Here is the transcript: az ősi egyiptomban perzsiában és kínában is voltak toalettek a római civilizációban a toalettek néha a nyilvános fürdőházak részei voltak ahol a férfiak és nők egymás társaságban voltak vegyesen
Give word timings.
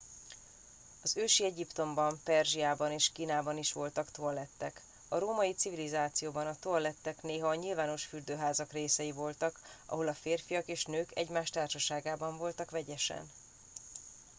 az 1.01 1.17
ősi 1.17 1.43
egyiptomban 1.43 2.19
perzsiában 2.23 2.91
és 2.91 3.11
kínában 3.11 3.57
is 3.57 3.73
voltak 3.73 4.11
toalettek 4.11 4.81
a 5.07 5.17
római 5.17 5.53
civilizációban 5.53 6.47
a 6.47 6.55
toalettek 6.59 7.21
néha 7.21 7.47
a 7.47 7.55
nyilvános 7.55 8.05
fürdőházak 8.05 8.71
részei 8.71 9.11
voltak 9.11 9.59
ahol 9.85 10.07
a 10.07 10.13
férfiak 10.13 10.67
és 10.67 10.85
nők 10.85 11.11
egymás 11.15 11.49
társaságban 11.49 12.37
voltak 12.37 12.71
vegyesen 12.71 13.29